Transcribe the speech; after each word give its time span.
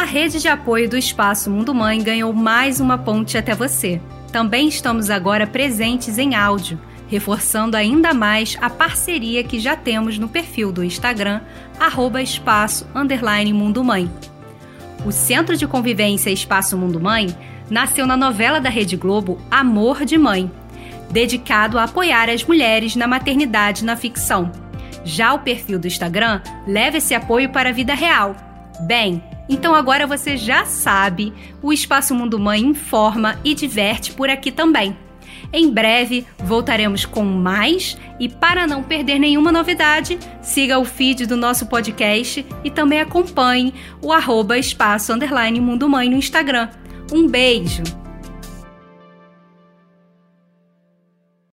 A 0.00 0.04
rede 0.04 0.40
de 0.40 0.48
apoio 0.48 0.88
do 0.88 0.96
Espaço 0.96 1.50
Mundo 1.50 1.74
Mãe 1.74 2.02
ganhou 2.02 2.32
mais 2.32 2.80
uma 2.80 2.96
ponte 2.96 3.36
até 3.36 3.54
você. 3.54 4.00
Também 4.32 4.66
estamos 4.66 5.10
agora 5.10 5.46
presentes 5.46 6.16
em 6.16 6.34
áudio, 6.34 6.80
reforçando 7.06 7.76
ainda 7.76 8.14
mais 8.14 8.56
a 8.62 8.70
parceria 8.70 9.44
que 9.44 9.60
já 9.60 9.76
temos 9.76 10.18
no 10.18 10.26
perfil 10.26 10.72
do 10.72 10.82
Instagram, 10.82 11.42
arroba 11.78 12.22
espaço 12.22 12.86
Mundo 13.52 13.84
Mãe. 13.84 14.10
O 15.04 15.12
Centro 15.12 15.54
de 15.54 15.66
Convivência 15.66 16.30
Espaço 16.30 16.78
Mundo 16.78 16.98
Mãe 16.98 17.36
nasceu 17.68 18.06
na 18.06 18.16
novela 18.16 18.58
da 18.58 18.70
Rede 18.70 18.96
Globo 18.96 19.38
Amor 19.50 20.06
de 20.06 20.16
Mãe, 20.16 20.50
dedicado 21.10 21.78
a 21.78 21.84
apoiar 21.84 22.30
as 22.30 22.42
mulheres 22.42 22.96
na 22.96 23.06
maternidade 23.06 23.84
na 23.84 23.96
ficção. 23.96 24.50
Já 25.04 25.34
o 25.34 25.40
perfil 25.40 25.78
do 25.78 25.86
Instagram 25.86 26.40
leva 26.66 26.96
esse 26.96 27.14
apoio 27.14 27.50
para 27.50 27.68
a 27.68 27.72
vida 27.72 27.92
real. 27.92 28.34
Bem, 28.86 29.22
então 29.50 29.74
agora 29.74 30.06
você 30.06 30.36
já 30.36 30.64
sabe, 30.64 31.32
o 31.60 31.72
Espaço 31.72 32.14
Mundo 32.14 32.38
Mãe 32.38 32.60
informa 32.60 33.38
e 33.44 33.54
diverte 33.54 34.12
por 34.12 34.30
aqui 34.30 34.52
também. 34.52 34.96
Em 35.52 35.68
breve 35.70 36.24
voltaremos 36.38 37.04
com 37.04 37.24
mais 37.24 37.98
e 38.20 38.28
para 38.28 38.66
não 38.66 38.82
perder 38.82 39.18
nenhuma 39.18 39.50
novidade, 39.50 40.18
siga 40.40 40.78
o 40.78 40.84
feed 40.84 41.26
do 41.26 41.36
nosso 41.36 41.66
podcast 41.66 42.46
e 42.62 42.70
também 42.70 43.00
acompanhe 43.00 43.74
o 44.00 44.12
arroba 44.12 44.56
espaço 44.56 45.12
underline 45.12 45.60
Mundo 45.60 45.88
Mãe 45.88 46.08
no 46.08 46.16
Instagram. 46.16 46.68
Um 47.12 47.26
beijo! 47.26 47.99